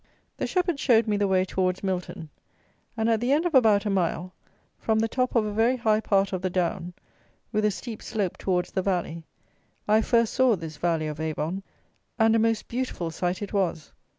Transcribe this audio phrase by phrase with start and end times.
[0.37, 2.29] The shepherd showed me the way towards Milton;
[2.97, 4.33] and at the end of about a mile,
[4.79, 6.95] from the top of a very high part of the down,
[7.51, 9.25] with a steep slope towards the valley,
[9.87, 11.61] I first saw this Valley of Avon;
[12.17, 13.91] and a most beautiful sight it was!